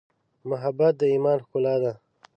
محبت 0.49 0.93
د 0.99 1.01
ایمان 1.13 1.37
ښکلا 1.45 1.75
ده. 1.83 1.91